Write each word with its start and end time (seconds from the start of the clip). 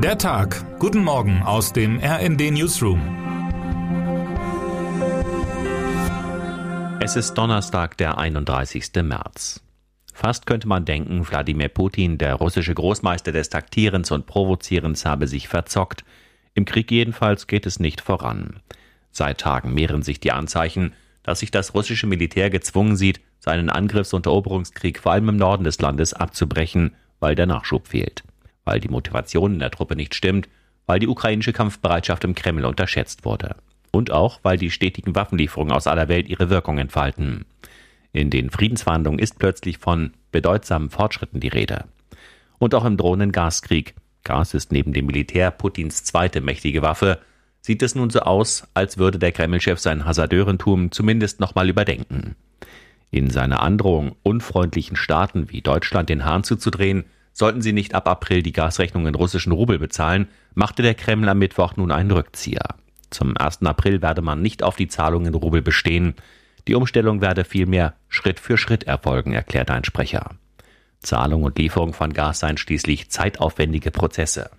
Der 0.00 0.16
Tag. 0.16 0.78
Guten 0.78 1.02
Morgen 1.02 1.42
aus 1.42 1.72
dem 1.72 1.98
RND 1.98 2.52
Newsroom. 2.52 3.00
Es 7.00 7.16
ist 7.16 7.34
Donnerstag, 7.34 7.96
der 7.96 8.16
31. 8.16 8.92
März. 9.02 9.60
Fast 10.14 10.46
könnte 10.46 10.68
man 10.68 10.84
denken, 10.84 11.28
Wladimir 11.28 11.68
Putin, 11.68 12.16
der 12.16 12.36
russische 12.36 12.74
Großmeister 12.74 13.32
des 13.32 13.48
Taktierens 13.48 14.12
und 14.12 14.26
Provozierens, 14.26 15.04
habe 15.04 15.26
sich 15.26 15.48
verzockt. 15.48 16.04
Im 16.54 16.64
Krieg 16.64 16.92
jedenfalls 16.92 17.48
geht 17.48 17.66
es 17.66 17.80
nicht 17.80 18.00
voran. 18.00 18.60
Seit 19.10 19.40
Tagen 19.40 19.74
mehren 19.74 20.02
sich 20.02 20.20
die 20.20 20.30
Anzeichen, 20.30 20.94
dass 21.24 21.40
sich 21.40 21.50
das 21.50 21.74
russische 21.74 22.06
Militär 22.06 22.50
gezwungen 22.50 22.94
sieht, 22.94 23.20
seinen 23.40 23.68
Angriffs- 23.68 24.14
und 24.14 24.26
Eroberungskrieg 24.26 25.00
vor 25.00 25.10
allem 25.10 25.30
im 25.30 25.36
Norden 25.36 25.64
des 25.64 25.80
Landes 25.80 26.14
abzubrechen, 26.14 26.94
weil 27.18 27.34
der 27.34 27.46
Nachschub 27.46 27.88
fehlt 27.88 28.22
weil 28.68 28.80
die 28.80 28.90
Motivation 28.90 29.54
in 29.54 29.60
der 29.60 29.70
Truppe 29.70 29.96
nicht 29.96 30.14
stimmt, 30.14 30.46
weil 30.84 30.98
die 30.98 31.08
ukrainische 31.08 31.54
Kampfbereitschaft 31.54 32.22
im 32.24 32.34
Kreml 32.34 32.66
unterschätzt 32.66 33.24
wurde. 33.24 33.56
Und 33.92 34.10
auch, 34.10 34.40
weil 34.42 34.58
die 34.58 34.70
stetigen 34.70 35.14
Waffenlieferungen 35.14 35.72
aus 35.72 35.86
aller 35.86 36.08
Welt 36.08 36.28
ihre 36.28 36.50
Wirkung 36.50 36.76
entfalten. 36.76 37.46
In 38.12 38.28
den 38.28 38.50
Friedensverhandlungen 38.50 39.18
ist 39.18 39.38
plötzlich 39.38 39.78
von 39.78 40.12
bedeutsamen 40.32 40.90
Fortschritten 40.90 41.40
die 41.40 41.48
Rede. 41.48 41.86
Und 42.58 42.74
auch 42.74 42.84
im 42.84 42.98
drohenden 42.98 43.32
Gaskrieg, 43.32 43.94
Gas 44.22 44.52
ist 44.52 44.70
neben 44.70 44.92
dem 44.92 45.06
Militär 45.06 45.50
Putins 45.50 46.04
zweite 46.04 46.42
mächtige 46.42 46.82
Waffe, 46.82 47.20
sieht 47.62 47.82
es 47.82 47.94
nun 47.94 48.10
so 48.10 48.20
aus, 48.20 48.68
als 48.74 48.98
würde 48.98 49.18
der 49.18 49.32
Kremlchef 49.32 49.78
sein 49.78 50.04
Hasardeurentum 50.04 50.92
zumindest 50.92 51.40
nochmal 51.40 51.70
überdenken. 51.70 52.36
In 53.10 53.30
seiner 53.30 53.62
Androhung, 53.62 54.14
unfreundlichen 54.22 54.96
Staaten 54.96 55.50
wie 55.50 55.62
Deutschland 55.62 56.10
den 56.10 56.26
Hahn 56.26 56.44
zuzudrehen, 56.44 57.04
Sollten 57.38 57.62
sie 57.62 57.72
nicht 57.72 57.94
ab 57.94 58.08
April 58.08 58.42
die 58.42 58.50
Gasrechnung 58.50 59.06
in 59.06 59.14
russischen 59.14 59.52
Rubel 59.52 59.78
bezahlen, 59.78 60.26
machte 60.54 60.82
der 60.82 60.96
Kreml 60.96 61.28
am 61.28 61.38
Mittwoch 61.38 61.76
nun 61.76 61.92
einen 61.92 62.10
Rückzieher. 62.10 62.74
Zum 63.10 63.36
1. 63.36 63.62
April 63.62 64.02
werde 64.02 64.22
man 64.22 64.42
nicht 64.42 64.64
auf 64.64 64.74
die 64.74 64.88
Zahlung 64.88 65.24
in 65.24 65.34
Rubel 65.34 65.62
bestehen. 65.62 66.14
Die 66.66 66.74
Umstellung 66.74 67.20
werde 67.20 67.44
vielmehr 67.44 67.94
Schritt 68.08 68.40
für 68.40 68.58
Schritt 68.58 68.88
erfolgen, 68.88 69.34
erklärte 69.34 69.72
ein 69.72 69.84
Sprecher. 69.84 70.30
Zahlung 70.98 71.44
und 71.44 71.56
Lieferung 71.58 71.92
von 71.92 72.12
Gas 72.12 72.40
seien 72.40 72.56
schließlich 72.56 73.08
zeitaufwendige 73.08 73.92
Prozesse. 73.92 74.50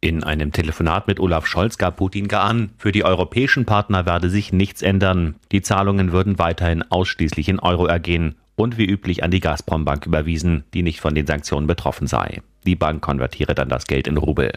In 0.00 0.24
einem 0.24 0.52
Telefonat 0.52 1.06
mit 1.06 1.20
Olaf 1.20 1.46
Scholz 1.46 1.76
gab 1.76 1.98
Putin 1.98 2.28
gar 2.28 2.44
an, 2.44 2.70
für 2.78 2.92
die 2.92 3.04
europäischen 3.04 3.66
Partner 3.66 4.06
werde 4.06 4.30
sich 4.30 4.54
nichts 4.54 4.80
ändern. 4.80 5.34
Die 5.52 5.60
Zahlungen 5.60 6.12
würden 6.12 6.38
weiterhin 6.38 6.82
ausschließlich 6.82 7.50
in 7.50 7.58
Euro 7.58 7.84
ergehen 7.84 8.36
und 8.60 8.76
wie 8.76 8.84
üblich 8.84 9.24
an 9.24 9.30
die 9.30 9.40
Gazprom-Bank 9.40 10.04
überwiesen, 10.04 10.64
die 10.74 10.82
nicht 10.82 11.00
von 11.00 11.14
den 11.14 11.26
Sanktionen 11.26 11.66
betroffen 11.66 12.06
sei. 12.06 12.42
Die 12.66 12.76
Bank 12.76 13.00
konvertiere 13.02 13.54
dann 13.54 13.70
das 13.70 13.86
Geld 13.86 14.06
in 14.06 14.18
Rubel. 14.18 14.52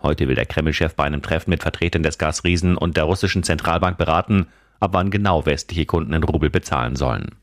Heute 0.00 0.28
will 0.28 0.36
der 0.36 0.46
Kreml-Chef 0.46 0.94
bei 0.94 1.04
einem 1.04 1.22
Treffen 1.22 1.50
mit 1.50 1.62
Vertretern 1.62 2.04
des 2.04 2.18
Gasriesen 2.18 2.76
und 2.76 2.96
der 2.96 3.04
russischen 3.04 3.42
Zentralbank 3.42 3.98
beraten, 3.98 4.46
ab 4.78 4.90
wann 4.92 5.10
genau 5.10 5.44
westliche 5.44 5.86
Kunden 5.86 6.12
in 6.12 6.22
Rubel 6.22 6.50
bezahlen 6.50 6.94
sollen. 6.94 7.34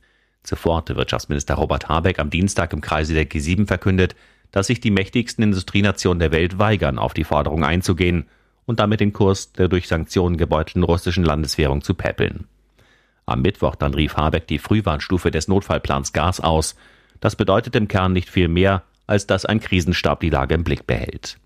Zuvor 0.43 0.77
hatte 0.77 0.95
Wirtschaftsminister 0.95 1.55
Robert 1.55 1.89
Habeck 1.89 2.19
am 2.19 2.29
Dienstag 2.29 2.71
im 2.71 2.79
Kreise 2.79 3.13
der 3.13 3.29
G7 3.29 3.67
verkündet, 3.67 4.15
dass 4.51 4.67
sich 4.67 4.79
die 4.79 4.91
mächtigsten 4.91 5.43
Industrienationen 5.43 6.19
der 6.19 6.31
Welt 6.31 6.59
weigern, 6.59 6.97
auf 6.97 7.13
die 7.13 7.25
Forderung 7.25 7.65
einzugehen 7.65 8.27
und 8.65 8.79
damit 8.79 9.01
den 9.01 9.11
Kurs 9.11 9.51
der 9.51 9.67
durch 9.67 9.89
Sanktionen 9.89 10.37
gebeutelten 10.37 10.83
russischen 10.83 11.25
Landeswährung 11.25 11.81
zu 11.81 11.93
päppeln. 11.93 12.47
Am 13.25 13.41
Mittwoch 13.41 13.75
dann 13.75 13.93
rief 13.93 14.17
Habeck 14.17 14.47
die 14.47 14.59
Frühwarnstufe 14.59 15.31
des 15.31 15.47
Notfallplans 15.47 16.13
Gas 16.13 16.39
aus. 16.39 16.75
Das 17.19 17.35
bedeutet 17.35 17.75
im 17.75 17.87
Kern 17.87 18.13
nicht 18.13 18.29
viel 18.29 18.47
mehr, 18.47 18.83
als 19.07 19.27
dass 19.27 19.45
ein 19.45 19.59
Krisenstab 19.59 20.19
die 20.19 20.29
Lage 20.29 20.55
im 20.55 20.63
Blick 20.63 20.87
behält. 20.87 21.37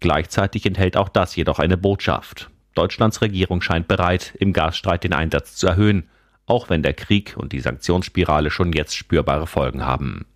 Gleichzeitig 0.00 0.66
enthält 0.66 0.96
auch 0.96 1.08
das 1.08 1.36
jedoch 1.36 1.58
eine 1.58 1.76
Botschaft. 1.76 2.50
Deutschlands 2.74 3.22
Regierung 3.22 3.62
scheint 3.62 3.88
bereit, 3.88 4.34
im 4.38 4.52
Gasstreit 4.52 5.04
den 5.04 5.12
Einsatz 5.12 5.54
zu 5.54 5.68
erhöhen, 5.68 6.08
auch 6.46 6.68
wenn 6.68 6.82
der 6.82 6.94
Krieg 6.94 7.34
und 7.36 7.52
die 7.52 7.60
Sanktionsspirale 7.60 8.50
schon 8.50 8.72
jetzt 8.72 8.96
spürbare 8.96 9.46
Folgen 9.46 9.84
haben. 9.84 10.26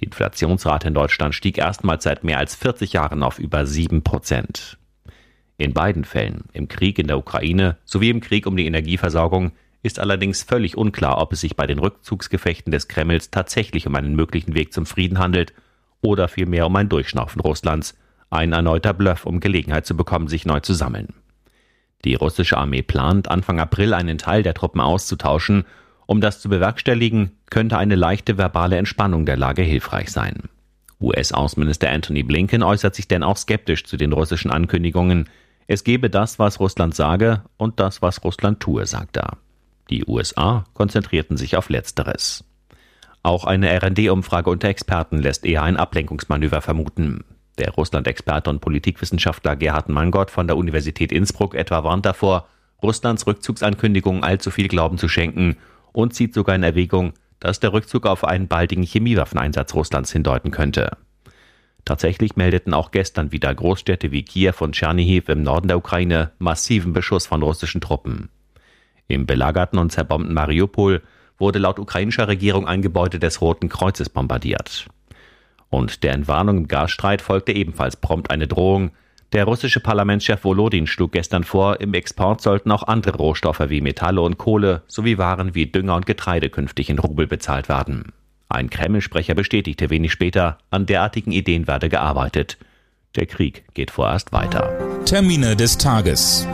Die 0.00 0.04
Inflationsrate 0.04 0.88
in 0.88 0.94
Deutschland 0.94 1.34
stieg 1.34 1.58
erstmals 1.58 2.04
seit 2.04 2.24
mehr 2.24 2.38
als 2.38 2.54
40 2.54 2.94
Jahren 2.94 3.22
auf 3.22 3.38
über 3.38 3.66
7 3.66 4.02
Prozent. 4.02 4.78
In 5.58 5.72
beiden 5.72 6.04
Fällen, 6.04 6.44
im 6.52 6.68
Krieg 6.68 6.98
in 6.98 7.06
der 7.06 7.18
Ukraine 7.18 7.78
sowie 7.84 8.10
im 8.10 8.20
Krieg 8.20 8.46
um 8.46 8.56
die 8.56 8.66
Energieversorgung, 8.66 9.52
ist 9.86 10.00
allerdings 10.00 10.42
völlig 10.42 10.76
unklar, 10.76 11.18
ob 11.18 11.32
es 11.32 11.40
sich 11.40 11.56
bei 11.56 11.66
den 11.66 11.78
Rückzugsgefechten 11.78 12.72
des 12.72 12.88
Kremls 12.88 13.30
tatsächlich 13.30 13.86
um 13.86 13.94
einen 13.94 14.16
möglichen 14.16 14.54
Weg 14.54 14.72
zum 14.72 14.84
Frieden 14.84 15.18
handelt 15.18 15.54
oder 16.02 16.28
vielmehr 16.28 16.66
um 16.66 16.76
ein 16.76 16.88
Durchschnaufen 16.88 17.40
Russlands, 17.40 17.96
ein 18.28 18.52
erneuter 18.52 18.92
Bluff, 18.92 19.24
um 19.24 19.40
Gelegenheit 19.40 19.86
zu 19.86 19.96
bekommen, 19.96 20.28
sich 20.28 20.44
neu 20.44 20.60
zu 20.60 20.74
sammeln. 20.74 21.14
Die 22.04 22.14
russische 22.14 22.58
Armee 22.58 22.82
plant, 22.82 23.30
Anfang 23.30 23.60
April 23.60 23.94
einen 23.94 24.18
Teil 24.18 24.42
der 24.42 24.54
Truppen 24.54 24.80
auszutauschen. 24.80 25.64
Um 26.06 26.20
das 26.20 26.40
zu 26.40 26.48
bewerkstelligen, 26.48 27.32
könnte 27.50 27.78
eine 27.78 27.94
leichte 27.94 28.38
verbale 28.38 28.76
Entspannung 28.76 29.24
der 29.24 29.36
Lage 29.36 29.62
hilfreich 29.62 30.10
sein. 30.10 30.44
US-Außenminister 31.00 31.90
Anthony 31.90 32.22
Blinken 32.22 32.62
äußert 32.62 32.94
sich 32.94 33.08
denn 33.08 33.22
auch 33.22 33.36
skeptisch 33.36 33.84
zu 33.84 33.96
den 33.96 34.12
russischen 34.12 34.50
Ankündigungen. 34.50 35.28
Es 35.66 35.84
gebe 35.84 36.10
das, 36.10 36.38
was 36.38 36.60
Russland 36.60 36.94
sage, 36.94 37.42
und 37.56 37.80
das, 37.80 38.02
was 38.02 38.22
Russland 38.24 38.60
tue, 38.60 38.86
sagt 38.86 39.16
er. 39.16 39.38
Die 39.90 40.04
USA 40.06 40.64
konzentrierten 40.74 41.36
sich 41.36 41.56
auf 41.56 41.68
Letzteres. 41.68 42.44
Auch 43.22 43.44
eine 43.44 43.70
RD-Umfrage 43.82 44.50
unter 44.50 44.68
Experten 44.68 45.18
lässt 45.18 45.44
eher 45.44 45.62
ein 45.62 45.76
Ablenkungsmanöver 45.76 46.60
vermuten. 46.60 47.24
Der 47.58 47.70
Russland-Experte 47.70 48.50
und 48.50 48.60
Politikwissenschaftler 48.60 49.56
Gerhard 49.56 49.88
Mangott 49.88 50.30
von 50.30 50.46
der 50.46 50.56
Universität 50.56 51.10
Innsbruck 51.12 51.54
etwa 51.54 51.84
warnt 51.84 52.06
davor, 52.06 52.48
Russlands 52.82 53.26
Rückzugsankündigungen 53.26 54.22
allzu 54.22 54.50
viel 54.50 54.68
Glauben 54.68 54.98
zu 54.98 55.08
schenken 55.08 55.56
und 55.92 56.14
zieht 56.14 56.34
sogar 56.34 56.54
in 56.54 56.62
Erwägung, 56.62 57.14
dass 57.40 57.60
der 57.60 57.72
Rückzug 57.72 58.06
auf 58.06 58.24
einen 58.24 58.48
baldigen 58.48 58.84
Chemiewaffeneinsatz 58.84 59.74
Russlands 59.74 60.12
hindeuten 60.12 60.50
könnte. 60.50 60.96
Tatsächlich 61.84 62.36
meldeten 62.36 62.74
auch 62.74 62.90
gestern 62.90 63.32
wieder 63.32 63.54
Großstädte 63.54 64.10
wie 64.10 64.24
Kiew 64.24 64.54
und 64.60 64.74
Tschernihiv 64.74 65.28
im 65.28 65.42
Norden 65.42 65.68
der 65.68 65.78
Ukraine 65.78 66.32
massiven 66.38 66.92
Beschuss 66.92 67.26
von 67.26 67.42
russischen 67.42 67.80
Truppen. 67.80 68.28
Im 69.08 69.26
belagerten 69.26 69.78
und 69.78 69.92
zerbombten 69.92 70.34
Mariupol 70.34 71.02
wurde 71.38 71.58
laut 71.58 71.78
ukrainischer 71.78 72.28
Regierung 72.28 72.66
ein 72.66 72.82
Gebäude 72.82 73.18
des 73.18 73.40
Roten 73.40 73.68
Kreuzes 73.68 74.08
bombardiert. 74.08 74.86
Und 75.68 76.02
der 76.02 76.12
Entwarnung 76.12 76.58
im 76.58 76.68
Gasstreit 76.68 77.22
folgte 77.22 77.52
ebenfalls 77.52 77.96
prompt 77.96 78.30
eine 78.30 78.46
Drohung. 78.46 78.92
Der 79.32 79.44
russische 79.44 79.80
Parlamentschef 79.80 80.44
Volodin 80.44 80.86
schlug 80.86 81.12
gestern 81.12 81.44
vor, 81.44 81.80
im 81.80 81.92
Export 81.94 82.40
sollten 82.40 82.70
auch 82.70 82.84
andere 82.84 83.18
Rohstoffe 83.18 83.68
wie 83.68 83.80
Metalle 83.80 84.20
und 84.20 84.38
Kohle 84.38 84.82
sowie 84.86 85.18
Waren 85.18 85.54
wie 85.54 85.66
Dünger 85.66 85.96
und 85.96 86.06
Getreide 86.06 86.48
künftig 86.48 86.88
in 86.90 86.98
Rubel 86.98 87.26
bezahlt 87.26 87.68
werden. 87.68 88.12
Ein 88.48 88.70
Kreml-Sprecher 88.70 89.34
bestätigte 89.34 89.90
wenig 89.90 90.12
später, 90.12 90.58
an 90.70 90.86
derartigen 90.86 91.32
Ideen 91.32 91.66
werde 91.66 91.88
gearbeitet. 91.88 92.58
Der 93.16 93.26
Krieg 93.26 93.64
geht 93.74 93.90
vorerst 93.90 94.32
weiter. 94.32 94.70
Termine 95.04 95.56
des 95.56 95.76
Tages. 95.76 96.46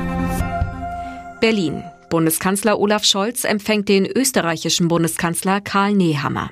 Berlin. 1.40 1.82
Bundeskanzler 2.12 2.78
Olaf 2.78 3.06
Scholz 3.06 3.44
empfängt 3.44 3.88
den 3.88 4.04
österreichischen 4.04 4.86
Bundeskanzler 4.86 5.62
Karl 5.62 5.94
Nehammer. 5.94 6.50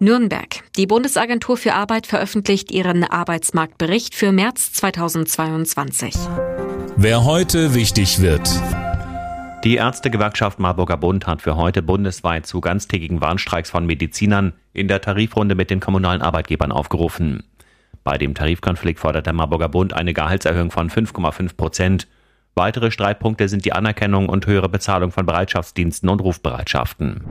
Nürnberg. 0.00 0.64
Die 0.76 0.88
Bundesagentur 0.88 1.56
für 1.56 1.74
Arbeit 1.74 2.08
veröffentlicht 2.08 2.72
ihren 2.72 3.04
Arbeitsmarktbericht 3.04 4.16
für 4.16 4.32
März 4.32 4.72
2022. 4.72 6.16
Wer 6.96 7.24
heute 7.24 7.74
wichtig 7.76 8.20
wird. 8.20 8.50
Die 9.62 9.76
Ärztegewerkschaft 9.76 10.58
Marburger 10.58 10.96
Bund 10.96 11.28
hat 11.28 11.40
für 11.40 11.54
heute 11.54 11.80
bundesweit 11.80 12.48
zu 12.48 12.60
ganztägigen 12.60 13.20
Warnstreiks 13.20 13.70
von 13.70 13.86
Medizinern 13.86 14.54
in 14.72 14.88
der 14.88 15.00
Tarifrunde 15.02 15.54
mit 15.54 15.70
den 15.70 15.78
kommunalen 15.78 16.20
Arbeitgebern 16.20 16.72
aufgerufen. 16.72 17.44
Bei 18.02 18.18
dem 18.18 18.34
Tarifkonflikt 18.34 18.98
fordert 18.98 19.26
der 19.26 19.34
Marburger 19.34 19.68
Bund 19.68 19.92
eine 19.92 20.14
Gehaltserhöhung 20.14 20.72
von 20.72 20.90
5,5 20.90 21.56
Prozent 21.56 22.08
Weitere 22.54 22.90
Streitpunkte 22.90 23.48
sind 23.48 23.64
die 23.64 23.72
Anerkennung 23.72 24.28
und 24.28 24.46
höhere 24.46 24.68
Bezahlung 24.68 25.12
von 25.12 25.26
Bereitschaftsdiensten 25.26 26.08
und 26.08 26.20
Rufbereitschaften. 26.20 27.24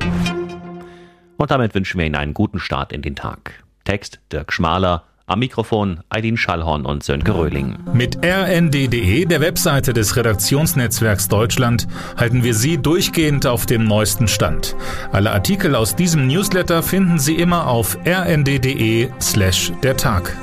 Und 1.38 1.51
damit 1.51 1.75
wünschen 1.75 2.00
wir 2.00 2.06
Ihnen 2.06 2.16
einen 2.16 2.33
guten 2.33 2.60
Start 2.60 2.92
in 2.92 3.01
den 3.01 3.16
Tag. 3.16 3.63
Text 3.86 4.19
Dirk 4.31 4.51
Schmaler, 4.51 5.04
am 5.30 5.39
Mikrofon 5.39 6.01
Eileen 6.10 6.38
Schallhorn 6.38 6.86
und 6.86 7.04
Sönke 7.04 7.36
Röhling. 7.36 7.77
Mit 7.94 8.18
rnd.de, 8.25 9.25
der 9.25 9.42
Webseite 9.42 9.94
des 9.94 10.16
Redaktionsnetzwerks 10.16 11.27
Deutschland, 11.27 11.88
halten 12.18 12.44
wir 12.44 12.56
Sie 12.56 12.77
durchgehend 12.77 13.45
auf 13.45 13.65
dem 13.65 13.86
neuesten 13.86 14.27
Stand. 14.27 14.75
Alle 15.12 15.31
Artikel 15.31 15.75
aus 15.75 15.95
diesem 15.95 16.27
Newsletter 16.27 16.81
finden 16.81 17.19
Sie 17.19 17.36
immer 17.36 17.68
auf 17.68 17.98
rnd.de 18.06 19.10
slash 19.22 19.72
der 19.83 19.95
Tag. 19.95 20.36